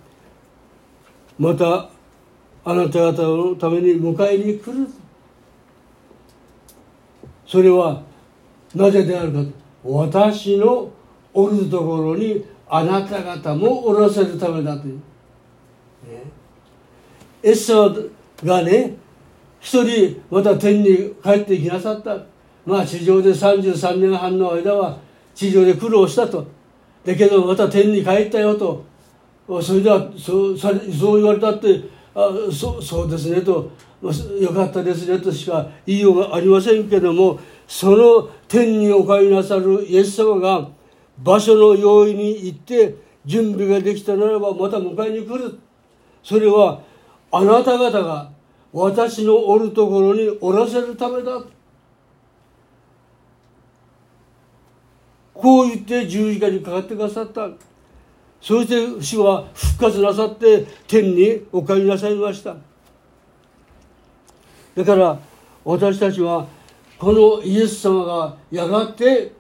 [1.38, 1.90] また
[2.66, 4.88] あなた方のために迎えに来る。
[7.48, 8.04] それは
[8.76, 9.40] なぜであるか。
[9.84, 10.92] 私の
[11.34, 15.02] おるところにあなた方もおらせるためだという、ね、
[17.42, 18.12] エッサー
[18.46, 18.96] がね
[19.60, 22.18] 一人また天に帰ってきなさった。
[22.66, 24.98] まあ地上で33年半の間は
[25.34, 26.48] 地上で苦労したと。
[27.04, 28.86] だけどまた天に帰ったよと。
[29.62, 31.82] それではそうそう言われたって
[32.14, 33.72] あそそうですねと。
[34.02, 37.38] よかったですねとしか言いようがありませんけども
[37.68, 40.70] その天にお帰りなさるイエス様が
[41.22, 42.96] 場所の用意に行って
[43.26, 45.60] 準備ができたならばまた迎えに来る。
[46.24, 46.82] それは
[47.32, 48.32] あなた方が
[48.72, 51.42] 私のおるところにおらせるためだ。
[55.34, 57.50] こう言って十字架にかかってくださった。
[58.42, 62.56] そして主は復活なさって天にお帰りなさいました。
[64.76, 65.20] だから
[65.66, 66.48] 私たちは
[66.98, 69.34] このイエス様がやがて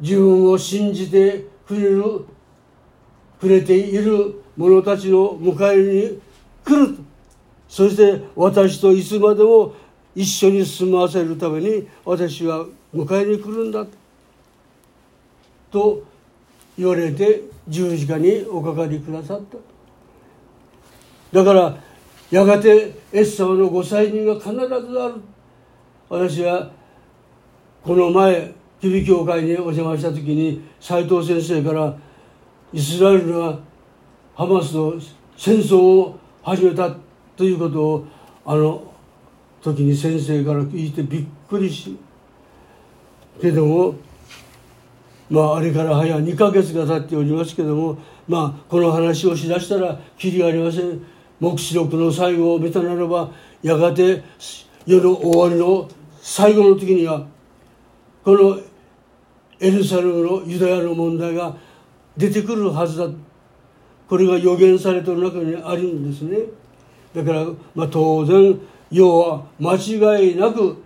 [0.00, 2.24] 自分を信じてくれる
[3.40, 6.20] くれている者たちの迎えに
[6.64, 6.98] 来る。
[7.68, 9.74] そして私といつまでも
[10.14, 13.86] 一緒に住まわせるために私は迎えに来るんだ。
[15.70, 16.02] と
[16.76, 19.56] 言われて十字架におかかりくださった。
[21.32, 21.76] だから
[22.30, 24.58] やがてエッサマのご祭人が必ず
[25.00, 25.14] ある。
[26.08, 26.70] 私は
[27.84, 31.94] この前キビ教会にお邪魔した時に斎藤先生から
[32.72, 33.58] イスラエルが
[34.34, 34.94] ハマスと
[35.36, 36.96] 戦争を始めた
[37.36, 38.06] ということを
[38.44, 38.92] あの
[39.60, 41.98] 時に先生から聞いてびっくりし
[43.40, 43.94] けども
[45.28, 51.00] まああれから早2ヶ月が経っておりますけどもまあこの話をしだしたらきりがありません。
[51.40, 53.30] 黙示録の最後を見たならば
[53.62, 54.22] やがて
[54.86, 55.88] 世の終わりの
[56.20, 57.26] 最後の時には
[58.22, 58.58] この
[59.60, 61.56] エルサレムのユダヤの問題が
[62.16, 63.08] 出てくるはずだ。
[64.08, 66.38] これが予言されてる中にあるんですね。
[67.14, 68.58] だから、まあ、当然
[68.90, 70.82] 要は間違いなく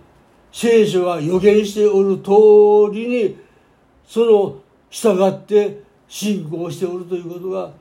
[0.52, 3.36] 聖書が予言しておる通りに
[4.06, 4.56] その
[4.90, 7.72] 従って信仰しておるということが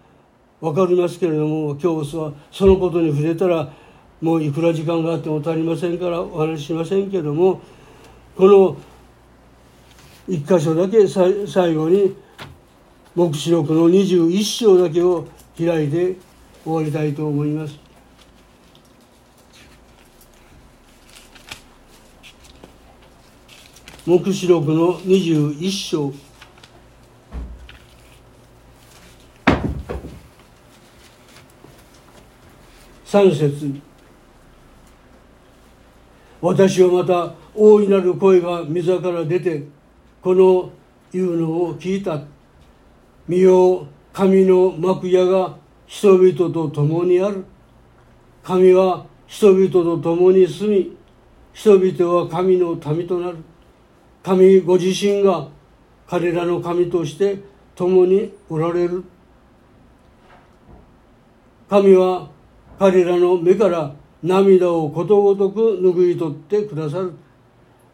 [0.60, 3.72] 分かりますけれども今日はそのことに触れたら
[4.22, 7.62] もういくら時間があっても足りませんからお話ししませんけども
[8.36, 8.78] この
[10.28, 12.16] 一箇所だけ最後に
[13.14, 16.16] 黙示録の21章だけを開いて
[16.64, 17.78] 終わりたいと思います。
[24.06, 26.14] 黙示録の21章
[33.06, 33.80] 3節
[36.42, 39.64] 私はまた大いなる声が水から出て
[40.24, 40.72] この
[41.12, 42.22] 言うのを聞いた
[43.28, 47.44] 見よ神の幕屋が人々と共にある。
[48.42, 50.98] 神は人々と共に住み
[51.52, 53.38] 人々は神の民となる。
[54.24, 55.50] 神ご自身が
[56.08, 57.40] 彼らの神として
[57.76, 59.04] 共におられる。
[61.70, 62.30] 神は
[62.80, 67.14] 彼らの目から涙をことごとく拭い取ってくださる。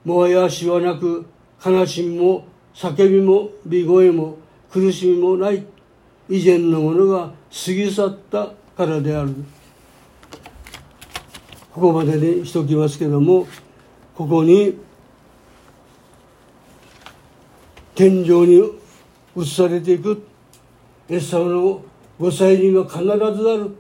[0.06, 1.26] もはやしはなく
[1.64, 4.38] 悲しみも叫びも美声も
[4.72, 5.66] 苦しみもない。
[6.30, 7.32] 以前のものが
[7.66, 9.34] 過ぎ去ったからである。
[11.74, 13.48] ここまでにしときますけども
[14.16, 14.78] ここに
[17.96, 18.72] 天井に
[19.36, 20.24] 移されていく。
[21.10, 21.82] エッサの
[22.20, 23.76] ご祭人が必ずある。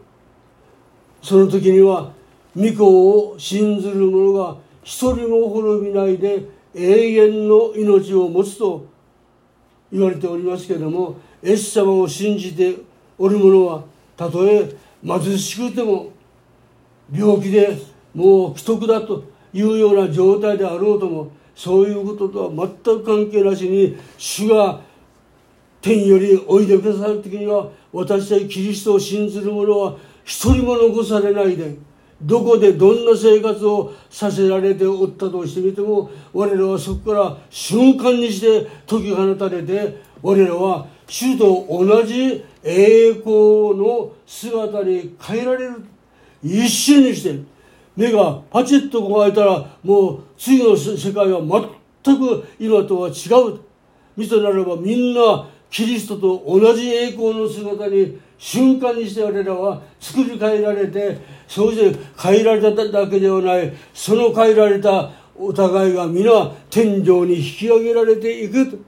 [1.22, 2.12] その時には
[2.56, 8.86] 御子を信ずる者が一人も滅びないで永遠の命を持つと
[9.92, 12.76] 言われておりますけれどもイエス様を信じて
[13.18, 13.84] おる者は
[14.16, 14.70] たとえ
[15.04, 16.12] 貧しくても
[17.12, 17.78] 病気で
[18.14, 24.82] もう既得だというような状態であろうともそういうこととは全く関係なしに主が
[25.82, 31.76] 天よりおいでくださる時には私たちキリストを信ずる者は一人も残されないで
[32.22, 45.84] どこでどんな生活をさせられておったとしてみても我らはそこから瞬間にして解き放たれて我らは主と同じ栄光の姿に変えられる
[46.44, 47.40] 一瞬にして
[47.96, 51.70] 目がパチッと乾いたらもう次の世界は
[52.04, 53.12] 全く今とは違
[53.56, 53.60] う。
[54.20, 61.18] 見となればみんなキリストと同じ栄光の姿に瞬間にして我らは作り変えられて
[61.50, 63.74] そうして変えられただけではない。
[63.92, 66.32] その変えられたお互いが皆
[66.70, 68.86] 天井に引き上げられていく。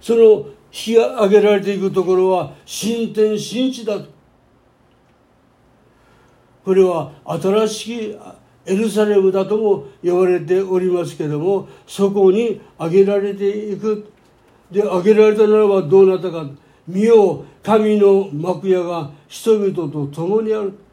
[0.00, 3.98] その引き上げられていくところは新天新地だ。
[3.98, 4.06] と
[6.64, 8.16] これは新しき
[8.64, 14.12] エルサレムだとも呼ばれておりますけどもそこに上げられていく。
[14.70, 16.48] で上げられたならばどうなったか。
[16.86, 20.85] 見よ神の幕屋が人々と共にある。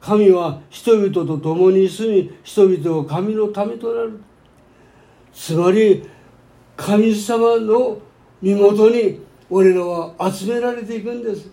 [0.00, 4.20] 神は人々と共に住み人々は神のためとなる。
[5.32, 6.08] つまり
[6.76, 7.98] 神様の
[8.40, 9.20] 身元に
[9.50, 11.50] 俺らは集められていくんです。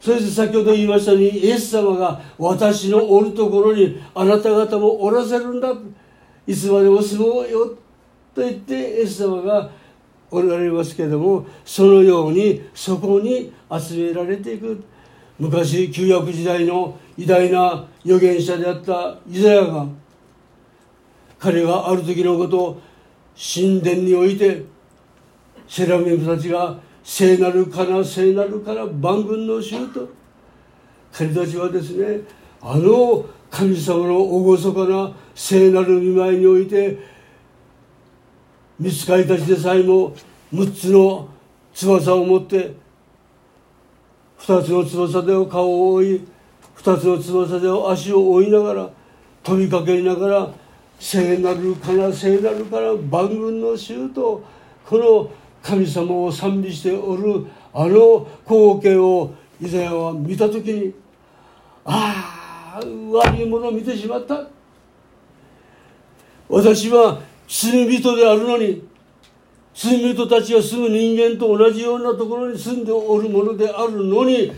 [0.00, 5.72] そして先ほど言いましたようにイエス様が私のおるところにあなた方もおらせるんだ。
[6.46, 7.66] いつまでも住もうよ
[8.34, 9.70] と言ってイエス様が
[10.30, 14.84] おられますけれどもそのようにそこに集められていく。
[15.38, 19.86] 昔旧約時代の偉大な預言者であったイザヤが
[21.38, 22.80] 彼がある時のことを
[23.36, 24.64] 神殿において
[25.68, 30.08] セラミムたちが聖なるかな聖なるから万軍の衆と
[31.12, 32.20] 彼たちはですね
[32.60, 36.98] あの神様の厳かな聖なる見舞いにおいて
[38.78, 40.14] 見つかりたちでさえも
[40.52, 41.28] 6つの
[41.74, 42.74] 翼を持って
[44.38, 46.28] 2つの翼で顔を覆い
[46.76, 48.90] 2つの翼で足を追いながら
[49.42, 50.50] 飛びかけながら
[50.98, 54.44] 聖なるから聖なるから万軍の衆と
[54.84, 55.30] この
[55.62, 60.94] 神様を賛美しておるあの光景をイザヤは見た時に
[61.84, 62.80] ああ
[63.12, 64.46] 悪いものを見てしまった。
[66.48, 68.86] 私は罪人であるのに
[69.76, 74.50] 罪人たちが住む人間と同じようなところに住んでおるものであるのに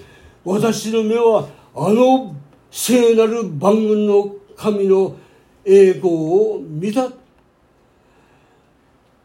[0.45, 2.37] 私の目はあの
[2.71, 5.17] 聖なる万軍の神の
[5.65, 7.09] 栄光を見た。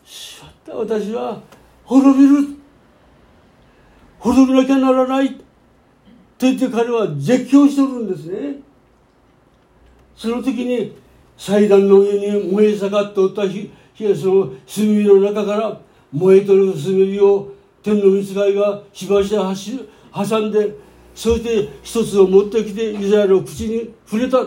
[0.04, 1.40] しまった私は
[1.86, 2.58] 滅びる。
[4.18, 5.44] 滅びなきゃならないと
[6.40, 8.56] 言って彼は絶叫してるんですね。
[10.16, 10.96] その時に
[11.38, 15.80] 祭壇の上に燃え盛っておった日火がその炭火の中から
[16.12, 19.54] 燃えとる炭火を天の御使いがしばしば
[20.26, 20.76] 挟んで
[21.14, 24.46] そして一つを持ってきてイザヤの口に触れた。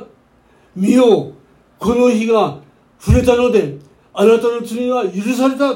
[0.74, 1.34] 見よう
[1.78, 2.58] この火が
[2.98, 3.78] 触れたので
[4.12, 5.74] あなたの罪は許された。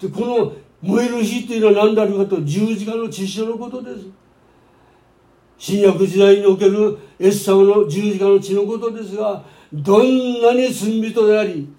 [0.00, 0.52] でこの
[0.82, 4.06] 燃える火っていうのは何であるかと十字架の知識のことです。
[5.58, 11.72] 新約時代におけるエス様の十字架の血のことですがどんなに罪人であり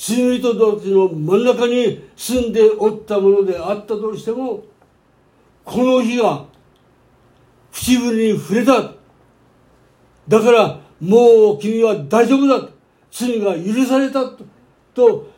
[0.00, 4.62] 罪人たちの真ん中に住んでおったものであったとしても
[5.64, 6.44] この日が
[7.72, 8.92] 唇に触れた。
[10.28, 12.68] だからもう君は大丈夫だ
[13.10, 14.24] 罪が許された
[14.94, 15.30] と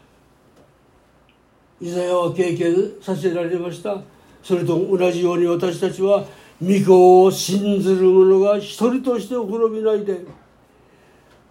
[1.81, 3.97] イザヤは経験させられました。
[4.43, 6.25] それと同じように私たちは
[6.63, 10.21] 御子を信ずる者が一人として滅びないで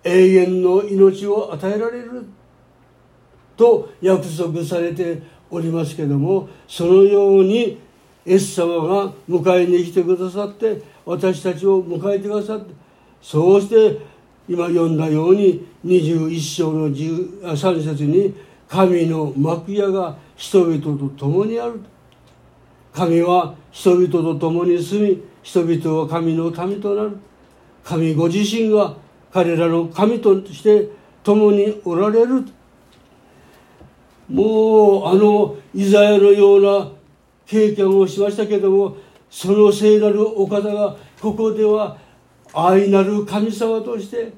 [0.03, 2.25] 永遠の命を与えられる。
[3.59, 7.77] と約束されておりますけどもそのように
[8.25, 12.73] イエス様が迎えに来てくださって私たちを迎えてくださって
[13.21, 13.99] そうして
[14.47, 18.33] 今読んだように21章の3節に
[18.67, 21.81] 神の幕屋が人々と共にある。
[22.93, 27.17] 神は人々と共に住み人々は神の民となる。
[27.83, 28.95] 神ご自身が
[29.31, 30.89] 彼らの神として
[31.23, 32.45] 共におられる。
[34.29, 36.91] もうあのイザヤのような
[37.45, 38.97] 経験をしましたけども
[39.29, 41.97] その聖なるお方がここでは
[42.53, 44.31] 愛なる神様として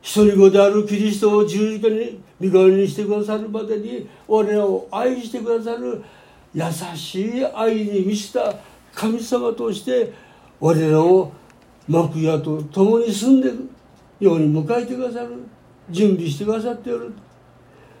[0.00, 6.02] 一人子であるキリストを十字架に身代わりにしてくださるまでに我らを愛してくださる。
[6.54, 6.64] 優
[6.96, 8.54] しい愛に満ちた
[8.92, 10.12] 神様として
[10.60, 11.32] 我らを
[11.88, 13.70] 幕屋と共に住んでいる
[14.20, 15.30] ように迎えてくださる。
[15.88, 17.12] 準備してくださっておる。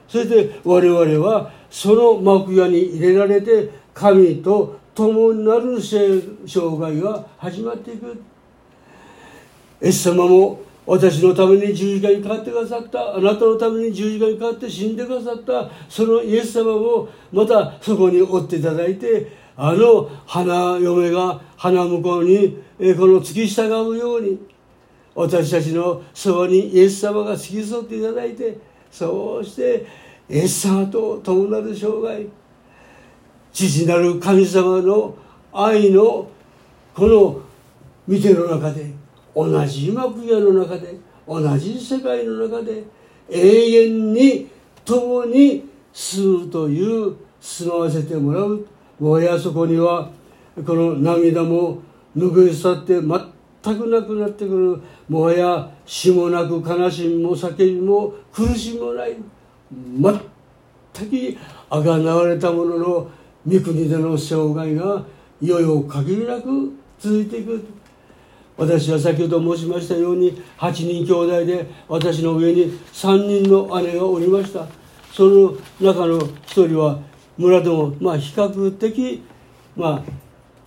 [0.08, 8.22] そして我々はその幕屋に入れられて神と共になる生涯が始まっていく。
[9.82, 22.58] イエス様も私のために十字架にかかってくださったあなたのために十字架にかかって死んでくださったそのイエス様もまたそこに追っていただいてあの花嫁が花向こうに
[22.96, 24.38] この付き従うように
[25.14, 28.58] 私たちのそばにイエス様が付き添っていただいて
[28.92, 29.86] そうして
[30.28, 32.26] イエス様と共なる生涯。
[33.52, 35.16] 父なる神様の
[35.52, 36.28] 愛の
[36.94, 37.40] この
[38.06, 38.92] 見ての中で
[39.34, 42.84] 同じ幕屋の中で同じ世界の中で
[43.30, 44.50] 永遠に
[44.84, 48.66] 共に住むという住まわせてもらう。
[49.00, 50.10] もはやそこには
[50.66, 51.78] この涙も
[52.16, 53.08] 拭い去って全
[53.62, 54.82] くなくなってくる。
[55.08, 59.16] もはや死もなく悲しみも叫びも苦しみもない。
[60.94, 61.38] 全く
[61.70, 63.10] あがなわれたものの
[63.46, 65.04] 御国での生涯が
[65.40, 67.64] いよいよ限りなく続いていく。
[68.56, 74.66] 私は先ほど申しましたように8人兄弟で私の上に3人の姉がおりました。
[75.12, 77.00] その中の1人は
[77.38, 79.22] 村でもまあ比較的
[79.74, 80.02] まあ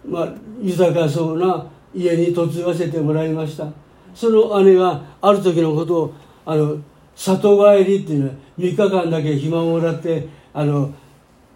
[0.05, 3.67] まあ豊かそうな家に嫁がせてもらいました。
[4.13, 6.13] その姉がある時のことを
[6.45, 6.77] あの
[7.15, 10.93] 里帰りっていうのは3日間だけ暇をもらってあの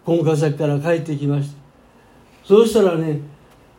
[0.04, 1.58] 婚家先から帰ってきました。
[2.44, 3.20] そうしたらね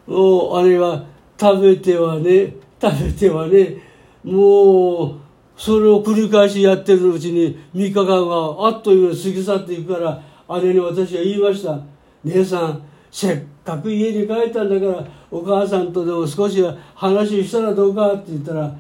[0.08, 1.04] もう姉は
[1.40, 3.78] 食べてはね食べてはね
[4.24, 5.16] もう
[5.58, 11.80] それを繰り返しやってるうちに3日間があっという間に過ぎ去っていくから姉に私は言いました。
[12.24, 16.64] 姉さんせっく家に帰ったんだからお母さんとでも少し
[16.96, 18.76] 話したらどうかって言ったら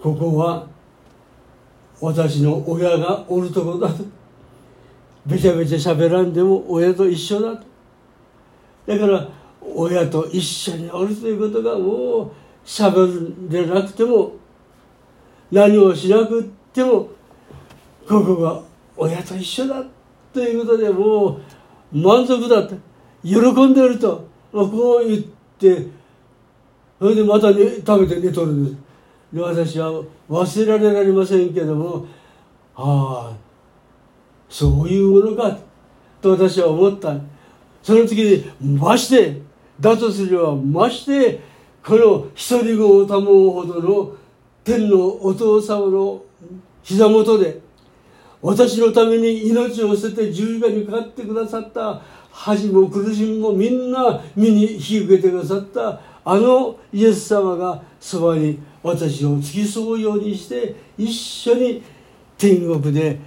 [0.00, 0.66] ここは
[2.00, 4.04] 私の親がおるとこだと。
[5.26, 7.64] べちゃべちゃ喋らんでも親と一緒だと。
[8.86, 9.28] だから
[9.60, 12.30] 親と一緒におるということがもう
[12.64, 14.32] 喋んでなくても
[15.52, 17.08] 何をしなくても
[18.08, 18.62] ここが
[18.96, 19.84] 親と一緒だ
[20.32, 21.38] ということでも
[21.92, 22.89] う満足だって。
[23.24, 25.22] 喜んでるとこう言っ
[25.58, 25.86] て
[26.98, 28.76] それでまた、ね、食べて寝とるんです。
[29.32, 32.06] で私は忘れられませんけども
[32.74, 33.36] ああ
[34.48, 35.56] そういうものか
[36.20, 37.14] と私は思った。
[37.82, 39.40] その時にまして
[39.80, 41.40] だとすればまして
[41.84, 44.16] この一人子を保うほどの
[44.62, 46.22] 天のお父様の
[46.82, 47.60] 膝元で
[48.42, 56.00] 私のために命を捨てて十字架にかかってくださった恥も苦しみもみんな身に引き受けてくださった。
[56.24, 61.82] あのイエス様がそばに私を付き添うようにして一緒に
[62.36, 63.18] 天国で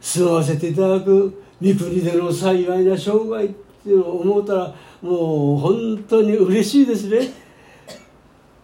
[0.00, 7.32] 住まわせていただく御国での幸いな生涯っていうのを思ったらもう本当に嬉しいですね。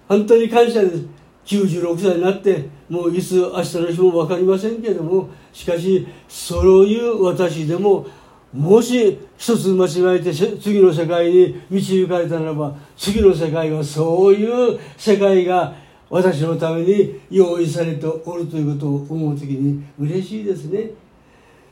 [0.09, 1.07] 本当に感謝です。
[1.45, 8.07] 96歳になってもういつ明日の日も分かりませんけれどもしかしそういう私でも
[8.53, 15.75] もし一つ間違えて次の世界に導かれたならば次の世界はそういう世界が
[16.11, 20.91] 私のために用意されておるということを思う時に嬉しいですね。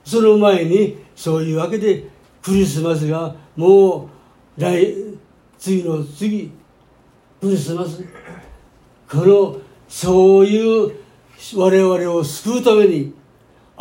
[0.02, 2.08] その前にそういうわけで
[2.42, 4.08] クリスマスがも
[4.56, 4.96] う来
[5.58, 6.50] 次の次
[7.38, 8.02] クリスマス。
[9.10, 10.94] このそういう
[11.56, 13.12] 我々を救うために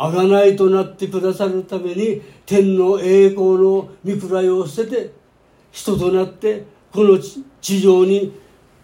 [0.00, 5.10] 贖いとなってくださるために天の栄光の御位を捨てて
[5.70, 7.18] 人となってこの
[7.60, 8.32] 地上に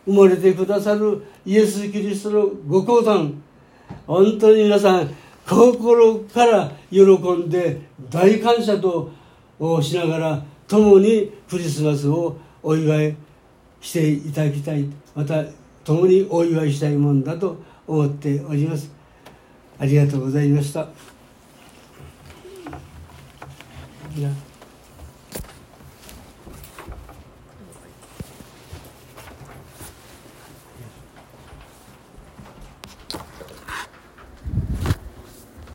[0.05, 3.35] 生まれてくださるイエス・キリストのご降誕
[4.07, 5.11] 本当に皆さん
[5.49, 9.11] 心から喜んで大感謝と
[9.81, 13.17] しながら共にクリスマスをお祝い
[13.81, 14.85] していただきたい。
[15.15, 15.45] また
[15.85, 17.57] 共にお祝いしたいもんだと
[17.87, 18.96] 思っております。
[19.79, 20.89] ありがとうございました。